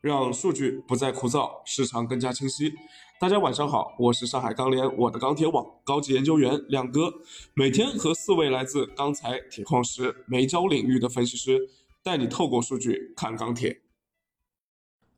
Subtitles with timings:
[0.00, 2.72] 让数据不再枯燥，市场更加清晰。
[3.20, 7.12] 大家晚上好，我是上海钢联我的钢铁网高级研究员亮哥，
[7.54, 11.68] 每天和四位来自钢材、铁矿石、煤焦领域的分析师，
[12.00, 13.80] 带你透过数据看钢铁。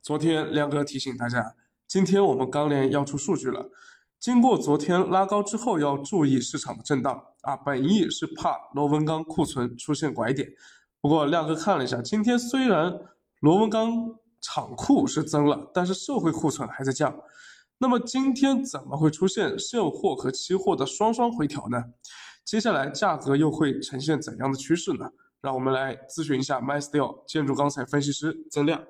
[0.01, 1.55] 昨天亮哥提醒大家，
[1.87, 3.69] 今天我们钢联要出数据了。
[4.19, 7.55] 经过昨天拉高之后，要注意市场的震荡啊。
[7.55, 10.47] 本意是怕螺纹钢库存出现拐点。
[10.99, 12.99] 不过亮哥看了一下，今天虽然
[13.41, 17.21] 螺纹钢厂库是增了，但是社会库存还在降。
[17.77, 21.93] 那么今天怎么会出现现货和期货的双双回调呢？
[22.43, 25.11] 接下来价格又会呈现怎样的趋势呢？
[25.41, 28.85] 让我们来咨询一下 MySteel 建筑钢材分析师曾亮。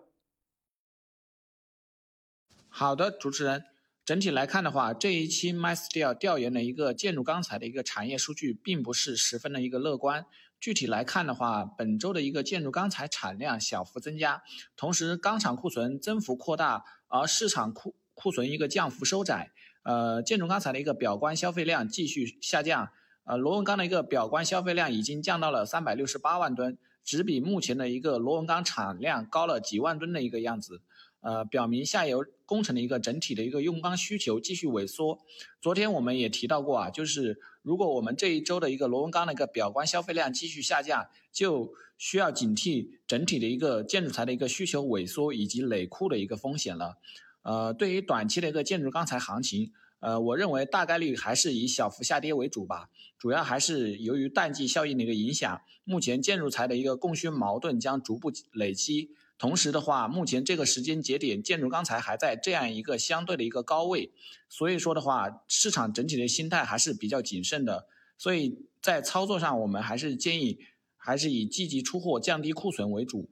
[2.67, 3.63] 好的，主持人，
[4.03, 10.25] 整体来看的话，这一期 MySteel 调研的一个建筑钢材的一个产业数据，并不是十分的一个乐观。
[10.61, 14.43] 具体来看的话，本周的一个建筑钢材产量小幅增加，
[14.77, 19.51] 同时钢厂库存增幅扩大，而市场库库存一个降幅收窄。
[19.81, 22.91] 呃，建筑钢材的一个表观消费量继续下降。
[23.23, 30.83] 呃，螺纹钢的一个表观消费量已经降到了三百六十八万吨，只比目前的一个螺纹钢产量高了几万吨的一个样子。
[31.21, 35.17] 呃，表明下游工程的一个整体的一个用钢需求继续萎缩。
[35.61, 46.97] 昨天我们也提到过啊，就是如果我们这一周的一个螺纹钢的一个表观消费量继续下降，就需要警惕整体的一个建筑材的一个需求萎缩以及累库的一个风险了。
[47.43, 55.61] 呃，对于短期的一个建筑钢材行情，呃，我认为大概率还是以小幅下跌为主吧，主要还是由于淡季效应的一个影响。
[55.85, 59.15] 目前建筑材的一个供需矛盾将逐步累积。
[59.41, 64.11] 同时的话，目前这个时间节点，建筑钢材还在这样一个相对的一个高位，
[64.47, 67.87] 所以说的话，市场整体的心态还是比较谨慎的。
[68.19, 70.59] 所以在操作上，我们还是建议
[70.95, 73.31] 还是以积极出货、降低库存为主。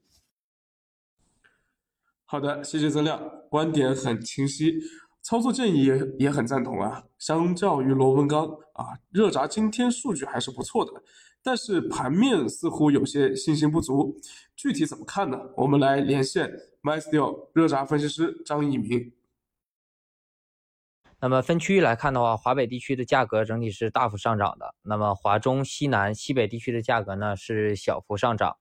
[2.25, 4.73] 好的，谢谢曾亮，观点很清晰，
[5.29, 7.03] 操作建议也也很赞同啊。
[7.19, 10.91] 相较于螺纹钢啊，热轧今天数据还是不错的。
[11.43, 14.19] 但是盘面似乎有些信心不足，
[14.55, 15.39] 具体怎么看呢？
[15.55, 19.13] 我们来连线 MySteel 热轧分析师张一鸣。
[21.19, 24.73] 那么分区域来看的话，华北地区的价格整体是大幅上涨的。
[24.81, 28.57] 那么华中、西南、西北地区的价格呢是小幅上涨，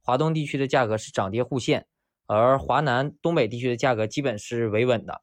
[0.00, 1.88] 华东地区的价格是涨跌互现，
[2.26, 5.22] 而华南、东北地区的价格基本是维稳的。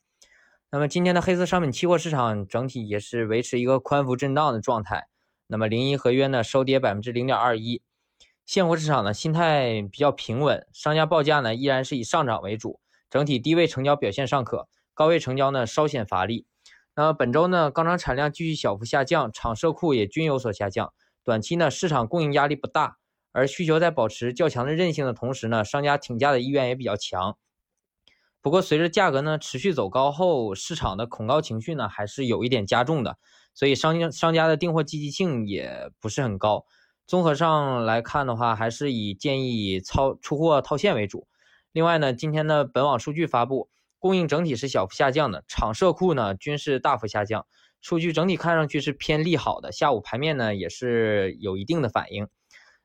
[0.71, 5.07] 那么今天的黑色商品期货市场整体也是维持一个宽幅震荡的状态。
[5.47, 7.81] 那么零一合约呢收跌百分之零点二一，
[8.45, 12.79] 现货市场呢心态比较平稳，商家报价呢依然是以上涨为主，
[13.09, 16.45] 整体低位成交表现尚可，高位成交呢稍显乏力。
[16.95, 20.93] 那么本周呢钢厂产量继续小幅下降，厂社库也均有所下降，
[21.23, 22.97] 短期呢市场供应压力不大，
[23.31, 27.39] 而需求在保持较强的韧性的同时呢，商家挺价的意愿也比较强。
[28.41, 33.17] 不过随着价格呢持续走高后，市场的恐高情绪呢还是有一点加重的。
[33.53, 36.65] 所以商家商家的订货积极性也不是很高，
[37.05, 41.27] 综合上来看的话，还是以建议以操出货套现为主。
[41.73, 47.45] 另外呢，今天的本网数据发布，供应整体是小幅下降的，厂社库呢均是大幅下降，
[47.81, 49.71] 数据整体看上去是偏利好的。
[49.73, 52.27] 下午盘面呢也是有一定的反应，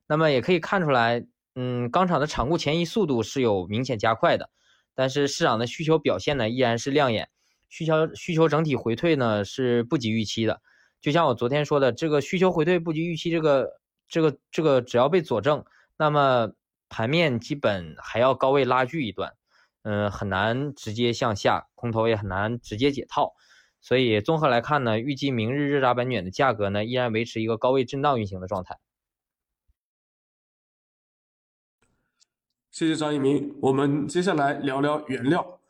[0.08, 4.50] 那么也可以看出来，嗯，钢厂的厂库前移速度是有明显加快的，
[4.94, 7.28] 但是市场的需求表现呢依然是亮眼。
[7.68, 10.60] 需求需求整体回退呢是不及预期的，
[11.00, 15.64] 就像我昨天说的，这个需求回退不及预期，这个这个这个只要被佐证，
[15.96, 16.52] 那么
[16.88, 19.34] 盘面基本还要高位拉锯一段，
[19.82, 23.32] 嗯，很难直接向下，空头也很难直接解套，
[23.80, 28.78] 所以综合来看呢，预计明日热轧板卷的价格呢依然维持一个高位震荡运行的状态。
[32.74, 35.60] 谢谢张一鸣，我们接下来聊聊原料。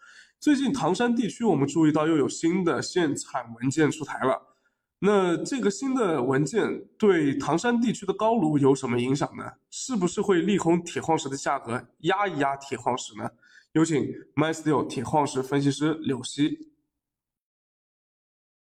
[0.41, 4.57] 最近唐山地区，我们注意到又有新的限产文件出台了。
[5.01, 9.45] 那这个新的文件对唐山地区的高炉有什么影响呢？
[9.71, 13.31] 是不是会利空铁矿石的价格，压一压铁矿石呢？
[13.73, 14.03] 有请
[14.35, 16.71] MySteel 铁矿石分析师柳溪。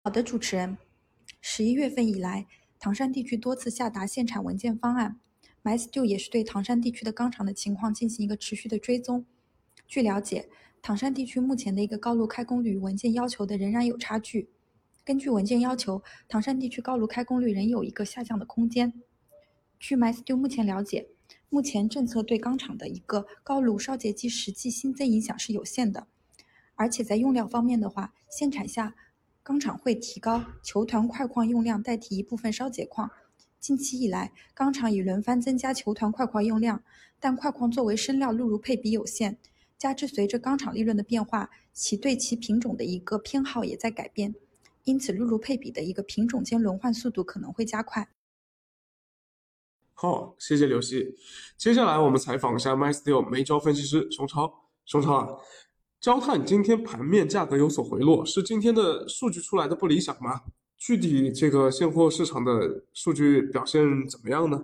[0.05, 0.79] 好的，主持人。
[1.41, 2.47] 十一月份以来，
[2.79, 5.19] 唐山地区多次下达限产文件方案
[5.63, 9.25] ，MySteel 也是对唐山地区的钢厂的情况进行一个持续的追踪。
[9.87, 10.49] 据了解。
[10.83, 14.49] 唐山地区目前的一个高炉开工率与文件要求的仍然有差距。
[15.05, 18.95] 根据文件要求，唐山地区高炉开工率仍有一个下降的空间。
[19.79, 21.09] 据 MySteel 目前了解，
[21.51, 26.07] 目前政策对钢厂的一个高炉烧结机实际新增影响是有限的。
[26.77, 28.95] 而且在用料方面的话，限产下，
[29.43, 33.11] 钢厂会提高球团块矿用量，代替一部分烧结矿。
[33.61, 36.83] 近期以来，钢厂已轮番增加球团块矿用量，
[37.21, 39.39] 但块矿作为生料录入配比有限。
[39.77, 44.35] 加之随着钢厂利润的变化，其对其品种的一个偏好也在改变，
[44.85, 48.09] 因此录入配比的一个品种间轮换速度可能会加快。
[49.93, 51.15] 好，谢谢刘希。
[51.59, 54.71] 接下来我们采访一下 MySteel 煤焦分析师熊超。
[54.87, 55.29] 熊超啊，
[56.01, 60.41] 焦炭今天盘面价格有所回落，是今天的数据出来的不理想吗？
[60.81, 64.63] 具体这个现货市场的数据表现怎么样呢？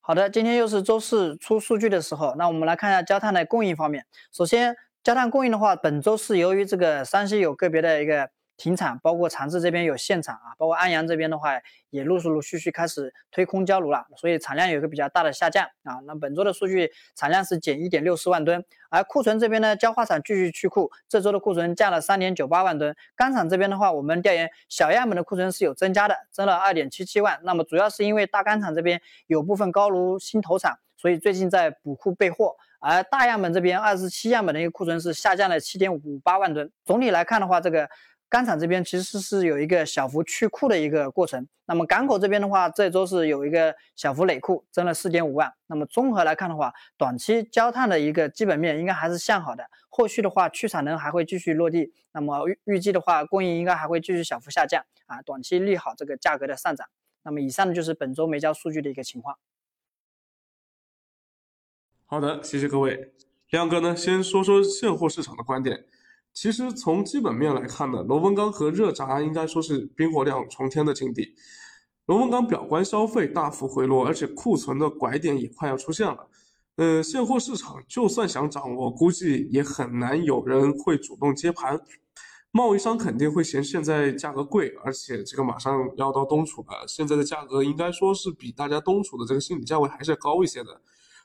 [0.00, 4.06] 好的，今天又是周四出数据的时候，那我们来看一下焦炭的供应方面。
[4.30, 8.30] 首先，焦炭供应的话，本周是由于这个山西有个别的一个。
[8.60, 11.58] 停产，包括长治这边有限产啊，包括安阳这边的话
[11.88, 15.96] 也陆陆续续开始推空焦炉了，所以产量有一个比较大的下降啊。
[16.04, 22.94] 那本周的数据产量是减一点六四万吨，而库存这边呢，焦化厂继续去库，这周的库存降了三点九八万吨。
[23.16, 27.40] 钢厂这边的话，我们调研小样本的库存是有增加的，增了二点七七万。
[27.42, 32.54] 那么主要是因为大钢厂这边有部分高炉新投产，所以最近在补库备货。
[32.82, 36.70] 而大样本这边二十七样本的一个库存是下降了七点五八万吨。
[36.84, 37.88] 总体来看的话，这个。
[38.30, 45.52] 钢厂这边其实是有一个小幅去库的一个过程，那么港口这边的话，这周是有一个小幅累库，增了四点五万。
[45.66, 56.86] 那么综合来看的话，短期焦炭的一个基本面应该还是向好的，后续的话去产能还会继续落地，那么预预计的话供应应该还会继续小幅下降啊，短期利好这个价格的上涨。
[57.24, 59.36] 那么以上呢就是本周煤焦数据的一个情况。
[62.06, 63.12] 好的，谢谢各位。
[63.48, 65.84] 亮哥呢，先说说现货市场的观点。
[66.32, 71.34] 其实从基本面来看呢，螺纹钢和热轧应该说是冰火两重天的境地。
[72.06, 76.28] 螺纹钢表观消费大幅回落，而且库存的拐点也快要出现了。
[76.76, 81.80] 呃，现货市场就算想涨，我估计也很难有人会主动接盘。
[82.52, 90.80] 贸易商肯定会嫌现在价格贵，而且这个马上要到冬储了，现在的价格应该说是比大家冬储的这个心理价位还是要高一些的。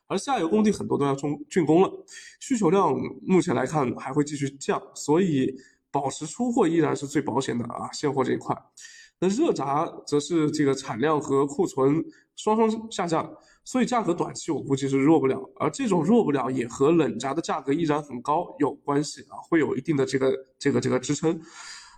[0.07, 1.91] 而下游工地很多都要中竣工了，
[2.39, 2.93] 需求量
[3.23, 5.51] 目前来看还会继续降，所以
[5.89, 7.89] 保持出货依然是最保险的啊。
[7.91, 8.55] 现货这一块，
[9.19, 12.05] 那热轧则是这个产量和库存
[12.35, 13.27] 双双下降，
[13.63, 15.41] 所以价格短期我估计是弱不了。
[15.55, 21.41] 而这种弱不了也和冷轧的价格依然很高有关系啊，会有一定的这个这个这个支撑。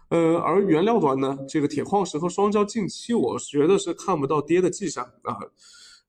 [0.10, 5.36] 呃，而原料端呢，这个铁矿石和双焦近期我觉得是看不到跌的迹象啊，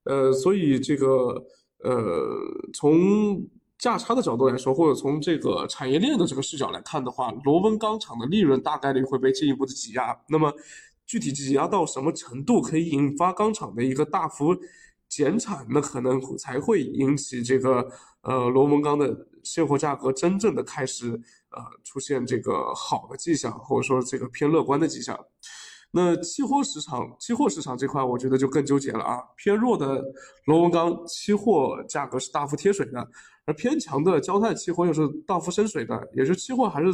[0.05, 1.45] 呃，所以这个。
[1.85, 3.41] 呃，从
[3.79, 10.19] 价差的角度来说，或者从这个产业链的这个视角来看的话，螺纹钢厂的利润大概率会被进一步的挤压。
[10.29, 10.53] 那么，
[11.07, 14.57] 具体挤压到什么程度可以引发钢厂的一个大幅
[15.09, 17.89] 减产，那可能才会引起这个
[18.23, 21.09] 呃螺纹钢的现货价格真正的开始
[21.51, 25.17] 呃出现这个好的迹象，或者说这个偏乐观的迹象。
[25.91, 29.21] 那期货市场，期货市场这块，我觉得就更纠结了啊。
[29.37, 30.05] 偏弱的
[30.45, 33.09] 螺纹钢期货价格是大幅贴水的，
[33.47, 36.89] 而偏强的焦炭期货又是大幅升水的，也是期货还是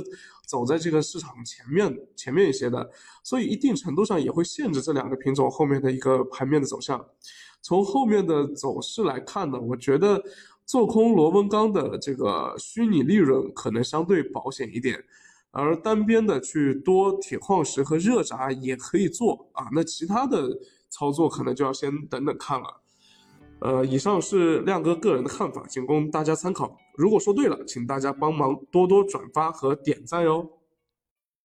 [0.46, 2.88] 走在这个市场前面前面一些的，
[3.25, 7.05] 所以一定程度上也会限制这两个品种后面的一个盘面的走向。
[7.62, 10.23] 从后面的走势来看呢，我觉得
[10.67, 15.02] 做空螺纹钢的这个虚拟利润可能相对保险一点。
[15.54, 20.50] 而单边的去多铁矿石和热轧也可以做啊，那其他的
[20.90, 22.66] 操作可能就要先等等看了。
[23.60, 26.76] 呃，以上是亮哥个人的看法，仅供大家参考。
[26.96, 30.46] 如果说对了，请大家帮忙多多转发和点赞哟。